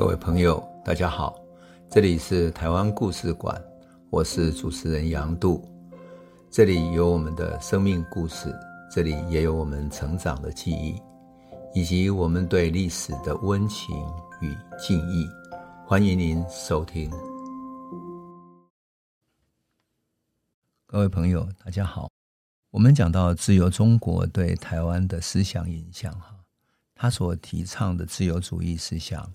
[0.00, 1.38] 各位朋友，大家好，
[1.90, 3.62] 这里是台湾故事馆，
[4.08, 5.62] 我是主持人杨度，
[6.50, 8.50] 这里有我们的生命故事，
[8.90, 10.98] 这里也有我们成长的记忆，
[11.74, 13.94] 以及我们对历史的温情
[14.40, 15.28] 与敬意。
[15.86, 17.10] 欢迎您收听。
[20.86, 22.08] 各位朋友，大家好，
[22.70, 26.34] 我们讲到自由中国对台湾的思想影响，哈，
[26.94, 29.30] 他所提倡的自由主义思想。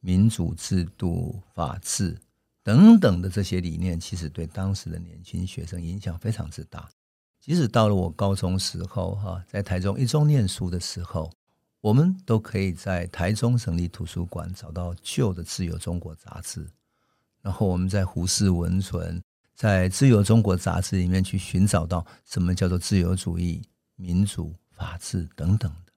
[0.00, 2.18] 民主制度、法治
[2.62, 6.88] 等等的这些理念，其实对当时的年轻学生影响非常之大。
[7.40, 11.32] 即使到了我高中时候，哈，在台中一中念书的时候，
[11.80, 16.66] 我们都可以在台中省立图书馆找到旧的《自由中国》杂志。
[17.40, 19.22] 然后我们在胡适文存
[19.54, 23.62] 在《自由中国》杂志里面去寻找到什么叫做自由主义、
[23.96, 25.92] 民主、法治等等的。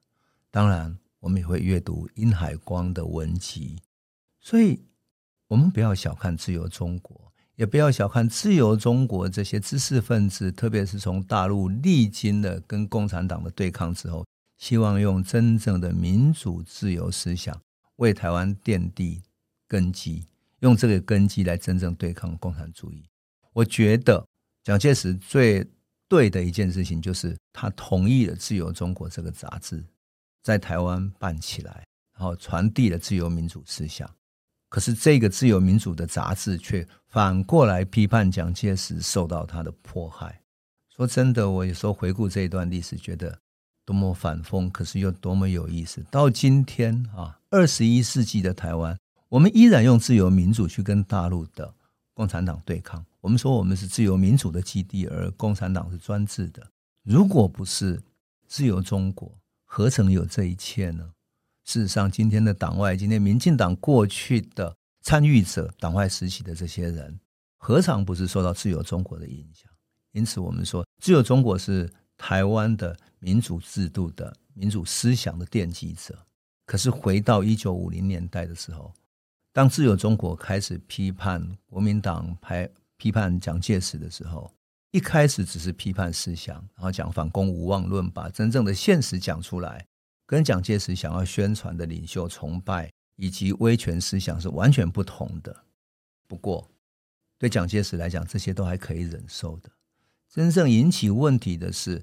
[0.50, 3.78] 当然，我们也会阅读殷海光的文集。
[4.44, 4.78] 所以，
[5.48, 14.22] 我们不要小看自由中国，也不要小看自由中国这些知识分子，特别是从大陆历经了跟共产党的对抗之后，
[14.58, 17.58] 希望用真正的民主自由思想
[17.96, 19.18] 为台湾奠定
[19.66, 20.26] 根基，
[20.60, 23.02] 用这个根基来真正对抗共产主义。
[23.54, 24.22] 我觉得
[24.62, 25.66] 蒋介石最
[26.06, 29.82] 对的一件事情，就是他同意了自由中国这个杂志
[30.42, 34.06] 在台湾办起来，然后传递了自由民主思想。
[34.74, 40.40] 可是这个自由民主的杂志却反过来批判蒋介石，受到他的迫害。
[40.96, 43.38] 说真的，我有时候回顾这一段历史，觉得
[43.84, 46.04] 多么反讽，可是又多么有意思。
[46.10, 51.72] 到今天啊，二十一世纪的台湾，我们依然用自由民主去跟大陆的
[52.12, 53.06] 共产党对抗。
[53.20, 56.66] 我们说我们是自由民主的基地，而共产党是专制的。
[57.04, 58.02] 如果不是
[58.48, 61.12] 自由中国，何曾有这一切呢？
[61.64, 67.18] 事实上，今天的党外，今天民进党过去的参与者，党外时期的这些人，
[67.56, 69.70] 何尝不是受到自由中国的影响？
[70.12, 76.16] 因此，我们说，自由中国是台湾的民主制度的民主思想的奠基者。
[76.66, 78.92] 可是，回到一九五零年代的时候，
[79.52, 84.50] 当自由中国开始批判国民党、排批判蒋介石的时候，
[84.92, 89.86] 一开始只是批判思想，然后讲反攻无望论，把真正的现实讲出来。
[90.26, 95.64] 跟蒋介石想要宣传的领袖崇拜以及威权思想是完全不同的。
[96.26, 96.68] 不过，
[97.38, 99.70] 对蒋介石来讲，这些都还可以忍受的。
[100.28, 102.02] 真正引起问题的是，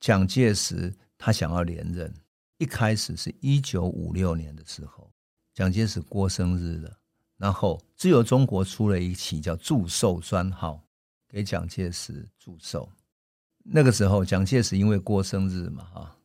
[0.00, 2.12] 蒋介石他想要连任。
[2.58, 5.10] 一开始是一九五六年的时候，
[5.54, 6.98] 蒋介石过生日了，
[7.36, 10.82] 然后自由中国出了一期叫祝寿专号，
[11.28, 12.90] 给蒋介石祝寿。
[13.62, 16.16] 那个时候，蒋介石因为过生日嘛，哈。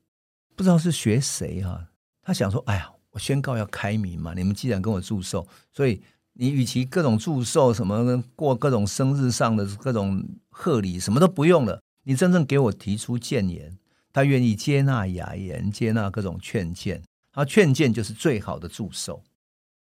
[0.55, 1.89] 不知道是学谁哈，
[2.21, 4.33] 他想说：“哎呀，我宣告要开明嘛！
[4.33, 6.01] 你们既然跟我祝寿，所以
[6.33, 11.81] 你与其各种祝寿什么过各种生日上的各种贺礼，什么都不用了。
[12.03, 13.77] 你真正给我提出谏言，
[14.13, 17.01] 他愿意接纳雅言，接纳各种劝谏。
[17.31, 19.21] 他劝谏就是最好的祝寿。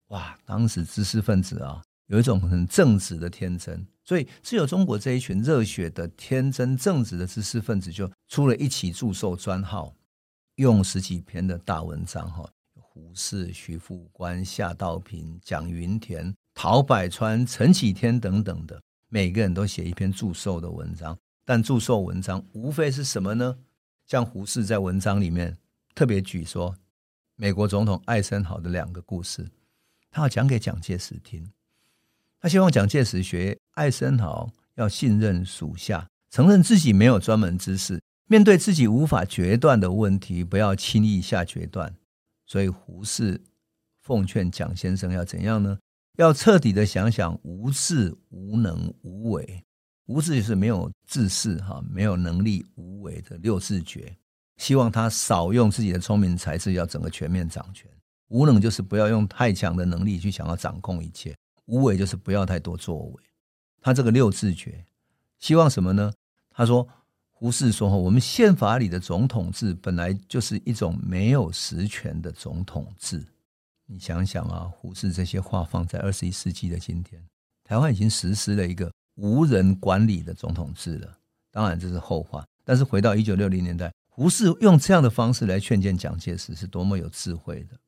[0.08, 0.38] 哇！
[0.44, 9.92] 当时知识分子啊，有一种很正直的天真，所以只有中国这一群热血的天真正直的知识分子，就出了一期祝寿专号。”
[10.60, 18.78] 用十几篇的大文章，哈，胡适、徐复观、夏道平、蒋云田、陶百川、陈启天等等的，
[19.08, 21.16] 每个人都写一篇祝寿的文章。
[21.46, 23.56] 但祝寿文章无非是什么呢？
[24.06, 25.56] 像胡适在文章里面
[25.94, 26.76] 特别举说，
[27.36, 29.48] 美国总统艾森豪的两个故事，
[30.10, 31.50] 他要讲给蒋介石听。
[32.38, 37.98] 他希望蒋介石学艾森豪，要信任属下，承认自己没有专门知识。
[38.30, 41.96] 面对自己无法决断的问题，不要轻易下决断。
[42.46, 43.42] 所以胡适
[44.00, 45.76] 奉劝蒋先生要怎样呢？
[46.16, 49.64] 要彻底的想想无智、无能、无为。
[50.06, 54.16] 无智就是没有智识哈，没有能力；无为的六字诀，
[54.58, 57.90] 希望他少用自己的聪明才智，要整个全面掌权。
[58.28, 61.36] 无能就是不要用太强的能力去想要掌控一切。
[61.66, 63.22] 无为就是不要太多作为。
[63.80, 64.84] 他这个六字诀，
[65.40, 66.12] 希望什么呢？
[66.52, 66.86] 他说。
[67.40, 73.24] 胡适说：“我们宪法里的总统制本来就是一种没有实权的总统制。
[73.86, 77.18] 你想想啊，胡适这些话放在二十一世纪的今天，
[77.64, 81.16] 台湾已经实施了一个无人管理的总统制了。
[81.50, 82.44] 当然这是后话。
[82.62, 87.80] 但是回到一九六零年代，胡适用这样的方式来劝谏蒋介石，是多么有智慧的。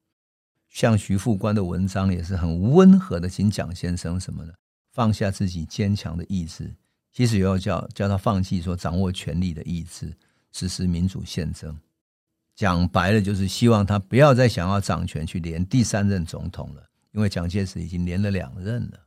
[0.70, 4.54] 像徐副官的文章也是很温和的，请蒋先生什么的
[4.92, 6.74] 放下自己坚强的意志。”
[7.12, 10.12] 其实要叫叫他放弃说掌握权力的意志，
[10.50, 11.76] 实施民主宪政。
[12.54, 16.82] 讲白了就是希望他不要再想要掌权去连第三任总统了，
[17.12, 19.00] 因为蒋介石已经连了两任了。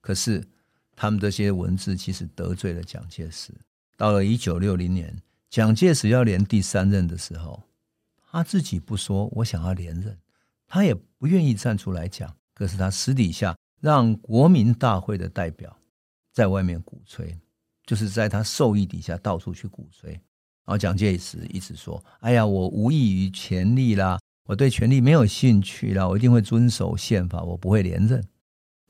[0.00, 0.46] 可是
[0.94, 3.52] 他们这些文字其实得罪了蒋介石。
[3.96, 5.16] 到了一九六零年，
[5.48, 7.62] 蒋介石要连第三任的时候，
[8.30, 10.18] 他自己不说我想要连任，
[10.66, 12.34] 他也不愿意站出来讲。
[12.54, 15.76] 可是他私底下让国民大会的代表
[16.32, 17.38] 在外面鼓吹，
[17.86, 20.12] 就是在他授意底下到处去鼓吹。
[20.64, 28.22] 然后蒋介石一直说：“哎呀，我无异于权力啦，我对权力没有兴趣啦，我一定会遵守宪法，我不会连任。”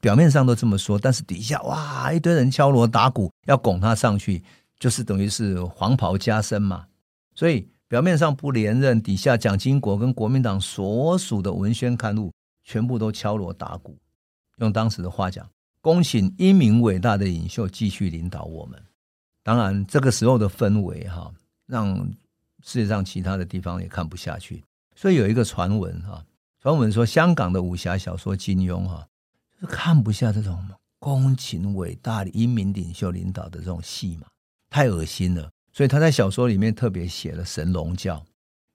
[0.01, 4.43] 表面上都这么说，但是底下哇，一堆人敲锣打鼓要拱他上去，
[4.79, 6.87] 就是等于是黄袍加身嘛。
[7.35, 12.33] 所以表面上不连任，底下蒋经国跟国民党所属的文宣刊物
[12.65, 13.97] 全部都敲锣打鼓，
[14.59, 15.49] 用当时的话讲，
[15.83, 18.83] 恭请英明伟大的领袖继续领导我们。
[19.43, 21.31] 当然，这个时候的氛围哈。
[21.65, 21.97] 让
[22.63, 24.63] 世界上其他的地方也看不下去，
[24.95, 26.23] 所以有一个传闻哈，
[26.61, 29.09] 传闻说香港的武侠小说金庸哈，
[29.55, 30.63] 就是看不下这种
[30.99, 34.27] 恭请伟大的英明领袖领导的这种戏嘛，
[34.69, 35.51] 太恶心了。
[35.73, 38.23] 所以他在小说里面特别写了神龙教，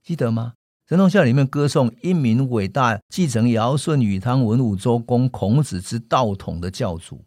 [0.02, 0.54] 记得吗？
[0.88, 7.26] 神龙教里面歌颂英明伟大、继承尧舜禹汤文武周公孔子之道统的教主，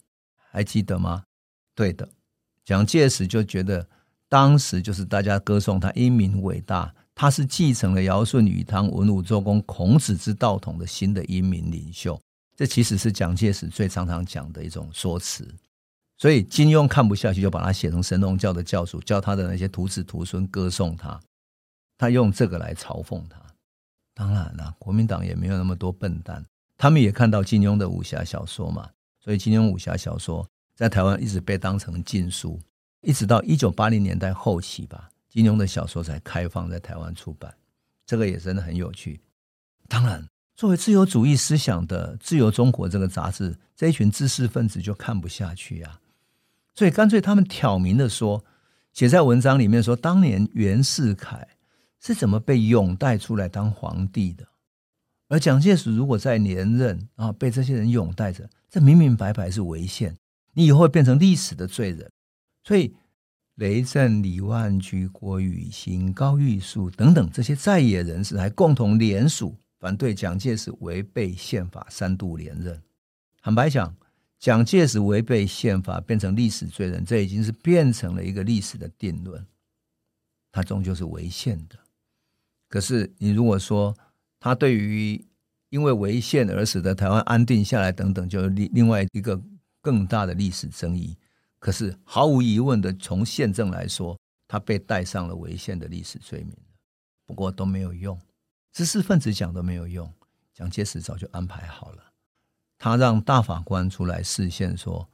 [0.50, 1.24] 还记得吗？
[1.74, 2.08] 对的，
[2.64, 3.86] 蒋介石就觉得。
[4.30, 12.18] 当时就是大家歌颂他英明伟大，他是继承了尧舜禹汤文武周公孔子之道统的新的英明领袖。
[12.56, 15.52] 这其实是蒋介石最常常讲的一种说辞。
[16.16, 21.20] 所以金庸看不下去，就把他写成神龙教的教主，叫他的那些徒子徒孙歌颂他。
[21.98, 23.38] 他用这个来嘲讽他。
[24.20, 26.44] 当然了，国民党也没有那么多笨蛋，
[26.76, 28.90] 他们也看到金庸的武侠小说嘛。
[29.18, 32.60] 所以金庸武侠小说在台湾一直被当成禁书。
[33.00, 37.50] 一直到一九八零年代后期吧，金庸的小说才开放在台湾出版，
[38.04, 39.22] 这个也真的很有趣。
[39.88, 45.98] 当然，作为自由主义思想的《自由中国》这个杂志，这一群知识分子就看不下去啊，
[46.74, 48.44] 所以干脆他们挑明的说，
[48.92, 51.48] 写在文章里面说，当年袁世凯
[52.00, 54.48] 是怎么被拥戴出来当皇帝的，
[55.28, 60.16] 而蒋介石如果再连任啊，被这些人拥戴着，这明明白白是违宪，
[60.54, 62.10] 你以后会变成历史的罪人。
[62.64, 62.94] 所以，
[63.56, 72.82] 雷震、李万居、郭雨新、高玉树等等这些在野人士还共同联署反对蒋介石违背宪法三度连任。
[73.42, 73.94] 坦白讲，
[74.38, 79.46] 蒋介石违背宪法变成历史罪人，这已经是变成了一个历史的定论，
[80.50, 81.78] 他终究是违宪的。
[82.70, 83.94] 可是，你如果说
[84.38, 85.22] 他对于
[85.68, 89.38] 因为违宪而使得台湾安定下来等等，就另另外一个
[89.82, 91.18] 更大的历史争议。
[91.58, 94.18] 可是毫无疑问的，从宪政来说，
[94.48, 96.56] 他被带上了违宪的历史罪名。
[97.26, 98.18] 不过都没有用，
[98.72, 100.10] 知识分子讲都没有用。
[100.54, 102.12] 蒋介石早就安排好了，
[102.78, 105.08] 他让大法官出来释宪说，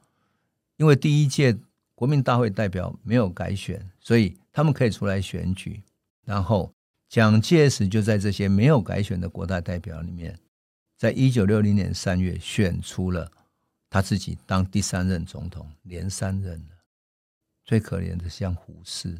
[0.77, 1.57] 因为第一届
[1.95, 5.83] 国民大会代表没有改选，所以他们可以出来选举。
[6.23, 6.73] 然后
[7.09, 10.37] 蒋介石就在这些没有改选的国大代表里面，
[10.97, 13.31] 在一九六零年三月选出了。
[13.89, 16.75] 他自己当第三任总统，连三任了。
[17.63, 19.17] 最可怜的像胡适，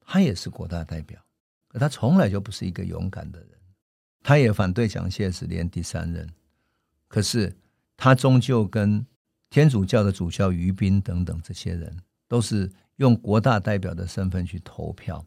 [0.00, 1.24] 他也是国大代表，
[1.68, 3.50] 可他从来就不是一个勇敢的人。
[4.20, 6.28] 他也反对蒋介石连第三任，
[7.06, 7.56] 可是
[7.96, 9.06] 他终究跟
[9.48, 11.96] 天主教的主教于斌等等这些人，
[12.26, 15.24] 都是用国大代表的身份去投票。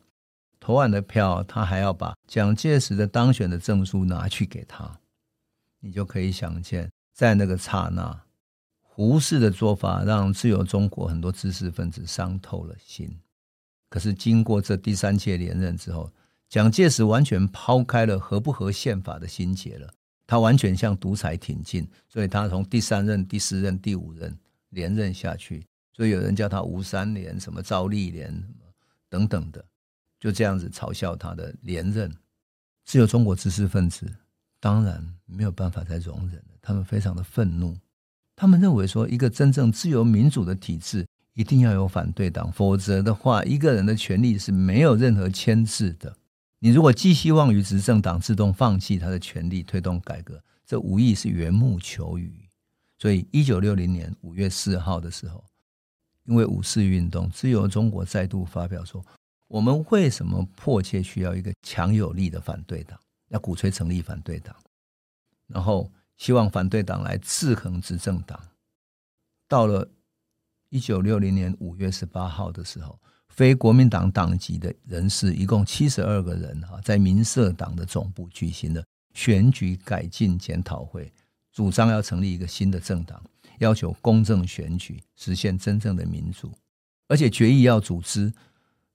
[0.62, 5.00] 投完的票，他还要把蒋介石的当选的证书拿去给他。
[5.80, 8.22] 你就可以想见，在那个刹那。
[8.80, 13.20] 胡适的做法让自由中国很多知识分子伤透了心。
[13.90, 16.14] 可是经过这第三届连任之后，
[16.48, 19.92] 蒋介石完全抛开了合不合宪法的心结了，
[20.28, 24.38] 他完全向独裁挺进，所以他从第三任、第四任、第五任
[24.70, 25.66] 连任下去。
[25.94, 28.32] 所以有人叫他吴三连、什么赵立连
[29.10, 29.66] 等等的，
[30.22, 32.10] 就这样子嘲笑他的连任。
[32.86, 34.10] 自由中国知识分子
[34.60, 37.78] 当然没有办法再容忍了，他们非常的愤怒。
[38.36, 46.16] 他们认为说，一个真正自由民主的体制一定要有反对党，否则的话，一个人的权利是没有任何牵制的。
[46.60, 52.48] 你如果寄希望于执政党自动放弃他的权利，推动改革，这无疑是缘木求鱼。
[53.00, 55.44] 所以，一九六零年五月四号的时候，
[56.26, 59.04] 因为五四运动，自由中国再度发表说，
[59.52, 62.98] 我们为什么迫切需要一个强有力的反对党？
[63.28, 64.56] 要鼓吹成立反对党，
[65.48, 65.92] 然后。
[66.18, 68.40] 希望反对党来制衡执政党。
[69.48, 69.90] 到了
[70.70, 78.84] 一九六零年五月十八号的时候，非国民党党籍的人士一共七十二个人哈，在民社党的总部举行了
[79.16, 81.12] 选举改进检讨会，
[81.52, 83.20] 主张要成立一个新的政党，
[83.58, 86.52] 要求公正选举，实现真正的民主，
[87.08, 88.32] 而且决议要组织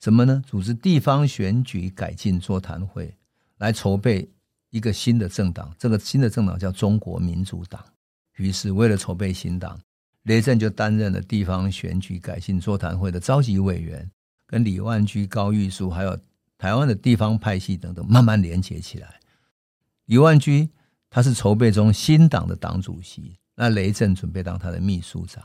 [0.07, 0.41] 什么呢？
[0.47, 3.13] 组织地方选举改进座谈会，
[3.59, 4.31] 来筹备
[4.71, 5.75] 一个新的政党。
[5.77, 7.85] 这个新的政党叫中国民主党。
[8.37, 9.77] 于是，为了筹备新党，
[10.23, 14.09] 雷震就担任了地方选举改进座谈会的召集委员，
[14.47, 16.17] 跟李万居、高玉树还有
[16.57, 19.19] 台湾的地方派系等等慢慢连接起来。
[20.05, 20.71] 李万居
[21.11, 25.43] 他是筹备中新党的党主席，那雷震准备当他的秘书长。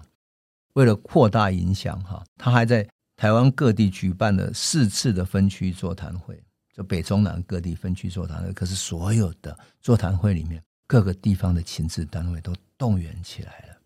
[0.74, 2.88] 为了扩大影响，哈，他还在
[3.22, 8.51] 台湾各地举办了四次的分区座谈会，就北中南各地分区座谈会。
[8.51, 13.78] 可是所有的座谈会里面，各个地方的情治单位都动员起来了。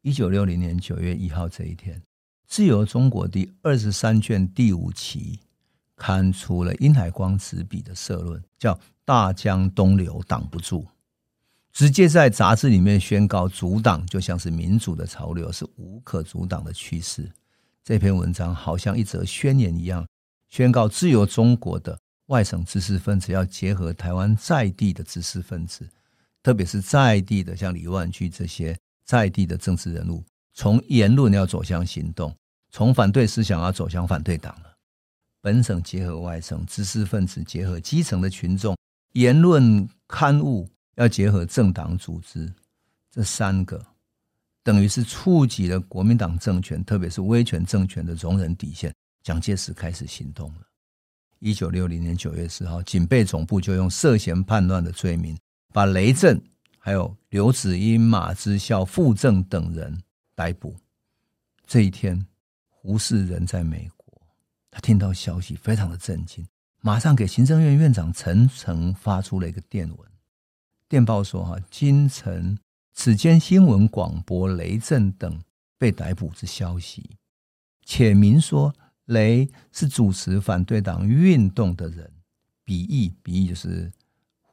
[0.00, 2.00] 一九六零年九月一号这一天，
[2.46, 5.38] 《自由中国》第二十三卷第五期
[5.94, 8.74] 刊出了殷海光执笔的社论，叫
[9.04, 10.80] 《大江东流挡不住》，
[11.74, 17.30] 直接在杂志里面宣告阻挡就像是民主的潮流，是无可阻挡的趋势。
[17.84, 20.06] 这篇文章好像一则宣言一样，
[20.48, 25.88] 宣告自由中国的外省知识分子要结合台湾在地的知识分子，
[26.42, 28.76] 特别是在地的像李万居这些。
[29.04, 30.24] 在地的政治人物，
[30.54, 32.34] 从言论要走向行动，
[32.70, 34.72] 从反对思想要走向反对党了。
[35.42, 38.74] 本省结合外省，知识分子结合基层的群众，
[39.14, 42.50] 言论刊物要结合政党组织，
[43.10, 43.84] 这三个
[44.64, 48.94] 等于是触及了国民党政权，特别是威权政权的容忍底线。
[49.22, 50.60] 蒋介石开始行动了。
[51.38, 55.36] 一九六零年九月四号，警备总部就用涉嫌叛乱的罪名，
[55.72, 56.40] 把雷震。
[56.84, 60.02] 还有刘子英、马之孝、傅政等人
[60.34, 60.74] 逮捕。
[61.64, 62.26] 这一天，
[62.68, 64.20] 胡适人在美国，
[64.68, 66.44] 他听到消息非常的震惊，
[66.80, 69.98] 马上给行政院院长陈诚发出了一个电文。
[70.88, 72.58] 电报说：“哈，今晨
[72.92, 75.40] 此间新闻广播雷震等
[75.78, 77.16] 被逮捕之消息，
[77.84, 78.74] 且明说
[79.06, 82.10] 雷是主持反对党运动的人，
[82.64, 83.90] 彼意彼意就是。”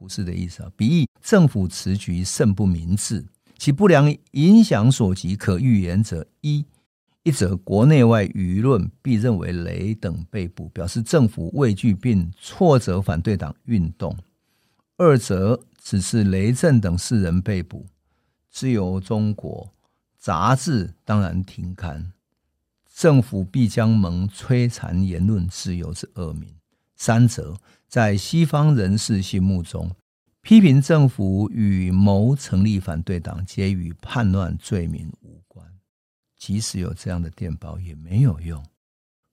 [0.02, 3.26] 胡适的意思啊，比喻政府此举甚不明智，
[3.58, 6.64] 其不良影响所及可预言者一，
[7.24, 14.16] 一则国内外舆论必认为雷等被捕，表示政府畏惧并挫折反对党运动；
[14.96, 17.86] 二则只是雷震等四人被捕，
[18.52, 19.72] 自由中国
[20.18, 22.12] 杂志当然停刊，
[22.94, 26.50] 政府必将蒙摧残言论自由之恶名；
[26.96, 27.58] 三则。
[27.88, 29.96] 在西方人士心目中，
[30.42, 35.66] 批评政府与谋成立反对党皆与叛乱罪名无关。
[36.38, 38.64] 即使有这样的电报也没有用，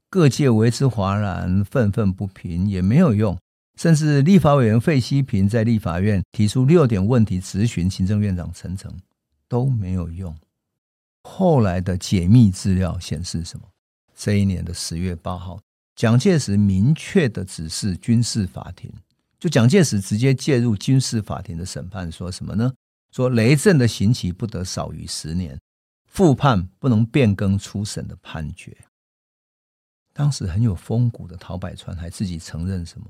[0.09, 3.37] 各界为之哗然，愤愤不平也没有用。
[3.77, 8.91] 甚至立法委员费希平在立法院提出六点问题质询行政院长陈诚
[9.49, 10.37] 都没有用。
[11.23, 13.67] 后来的解密资料显示什么？
[14.15, 15.61] 这一年的十月八号。
[15.95, 18.93] 蒋介石明确的指示军事法庭，
[19.41, 22.71] 就蒋介石直接介入军事法庭的审判，说什么呢？
[23.11, 25.59] 说雷震的刑期不得少于十年，
[26.05, 28.77] 复判不能变更初审的判决。
[30.13, 33.07] 当时很有风骨的陶百川还自己承认什么？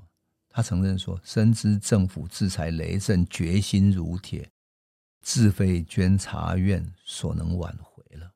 [0.49, 4.49] 他承认说，深知政府制裁雷震决心如铁，
[5.26, 8.30] 自非监察院所能挽回了，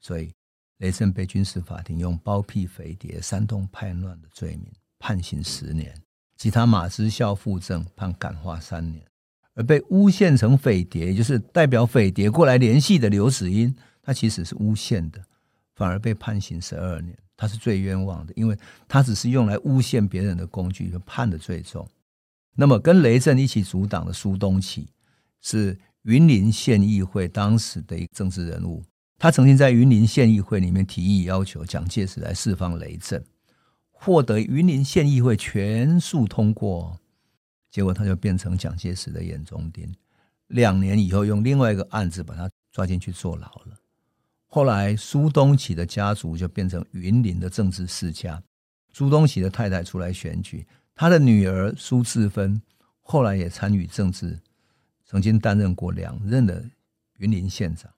[0.00, 0.32] 所以。
[0.78, 5.92] 雷震被军事法庭用包庇匪谍、煽动叛乱的罪名判刑十年，
[6.36, 9.04] 其他马之孝、傅政判感化三年，
[9.54, 15.20] 而被诬陷成匪谍，也就是代表匪谍过来联系的刘子英，他其实是诬陷的，
[15.74, 21.84] 反而被判刑十二年，他是最冤枉的，因为他只是用来诬陷别人的工具，判的最重。
[22.54, 24.86] 那么跟雷震一起阻挡的苏东起
[25.40, 25.76] 是
[26.08, 28.82] 云林县议会当时的一个政治人物。
[29.18, 33.22] 他曾经在云林县议会里面提议要求蒋介石来释放雷震，
[33.90, 36.98] 获得云林县议会全数通过，
[37.70, 39.86] 结果他就变成蒋介石的眼中钉。
[40.46, 43.76] 两年以后，用另外一个案子把他抓进去坐牢了。
[44.46, 48.42] 后来苏东启的家族就变成云林的政治世家。
[48.94, 52.58] 苏东启的太太出来选举，他的女儿苏治芬
[53.02, 54.38] 后来也参与政治，
[55.08, 56.62] 曾经担任过两任的
[57.16, 57.90] 云林县长。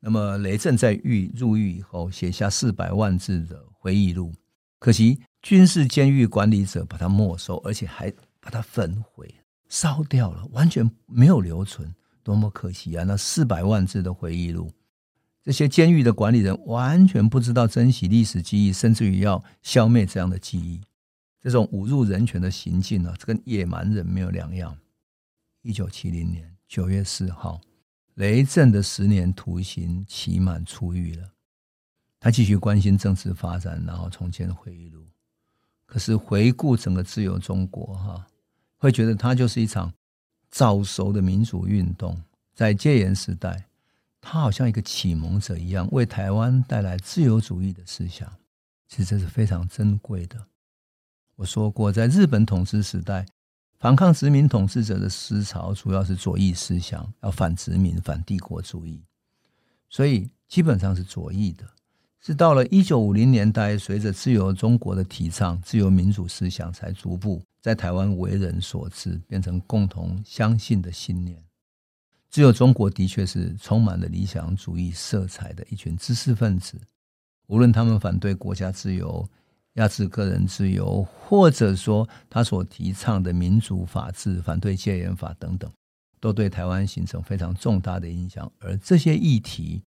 [0.00, 4.32] 那么雷震在狱入狱以后，写下四百万字的回忆录，
[4.78, 9.34] 可惜军事监狱管理者把它没收，而且还把它焚毁、
[9.68, 13.04] 烧掉了，完全没有留存，多么可惜啊！
[13.04, 14.72] 那四百万字的回忆录，
[15.44, 20.80] 这些监狱的管理人完全不知道珍惜历史记忆，甚至于要消灭这样的记忆，
[21.42, 24.74] 这种侮辱人权的行径呢，这跟野蛮人没有两样。
[25.62, 27.60] 一九七零年九月四号。
[28.14, 31.30] 雷震的十年徒刑期满出狱了。
[32.18, 35.06] 他继续关心政治发展，然后重建回忆录。
[35.86, 38.26] 可是回顾整个自由中国，哈，
[38.76, 39.90] 会觉得它就是一场
[40.50, 42.20] 早熟的民主运动。
[42.54, 43.64] 在戒严时代，
[44.20, 48.30] 他好像一个启蒙者一样，为台湾带来自由主义的思想。
[48.86, 50.46] 其实这是非常珍贵的。
[51.36, 53.24] 我说过，在日本统治时代，
[53.80, 59.02] 反抗殖民统治者的思潮主要是左翼思想，要反殖民、反帝国主义，
[59.88, 61.64] 所以基本上是左翼的。
[62.20, 71.42] 是到了一九五零年代，随着自由中国的提倡，自由民主思想才逐步在台湾为人所知，变成共同相信的信念。
[72.28, 76.78] 自由中国的确是充满了理想主义色彩的一群知识分子，
[77.46, 79.26] 无论他们反对国家自由、
[79.74, 85.70] 压制个人自由，或者说他所提倡的民主法治、反对戒严法等等，
[86.18, 88.50] 都对台湾形成非常重大的影响。
[88.58, 89.82] 而这些议题，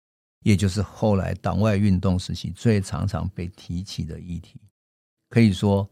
[0.44, 4.62] 也就是后来党外运动时期最常常被提起的议题，
[5.30, 5.90] 可以说，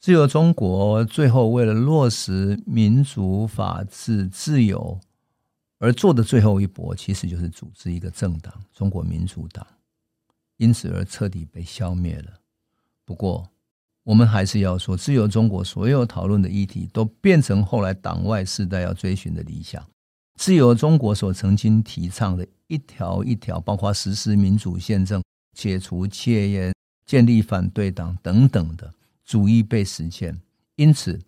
[0.00, 5.00] 自由中国最后为了落实民主、法治、自由
[5.80, 9.66] 而做的最后一搏，其实就是组织一个政党——中国民主党，
[10.56, 12.32] 因此而彻底被消灭了。
[13.04, 13.48] 不过，
[14.02, 19.84] 我们还是要说，自由中国所有讨论的议题，都变成后来党外世代要追寻的理想。
[20.36, 25.22] 自由中国所曾经提倡的一条一条，包括实施民主宪政、
[25.56, 26.74] 解除戒严、
[27.06, 28.92] 建立反对党等等的
[29.24, 30.36] 主义被实践。
[30.76, 31.20] 因此，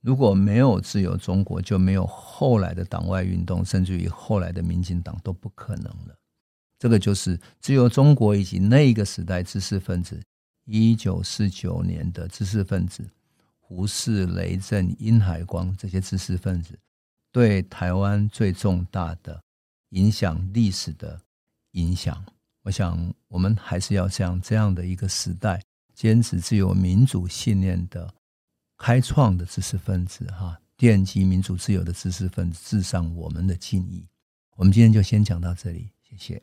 [0.00, 6.16] 如果没有自由中国，就没有后来的党外运动，甚至于后来的民进党都不可能了。
[6.78, 10.20] 这个就是自由中国以及那一个时代知识分子，
[10.66, 13.08] 一九四九年的知识分子，
[13.58, 16.78] 胡适、雷震、殷海光这些知识分子。
[17.32, 19.40] 对台湾最重大的
[19.90, 21.20] 影响，历史的
[21.72, 22.24] 影响，
[22.62, 25.62] 我想我们还是要像这样的一个时代，
[25.94, 28.12] 坚持自由民主信念的
[28.76, 34.06] 开创的知识分子，哈，奠基民主自由的知识分子，致上我们的敬意。
[34.56, 36.42] 我们今天就先讲到这里，谢谢。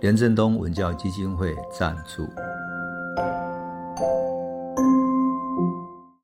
[0.00, 2.26] 廉振东文教基金会赞助。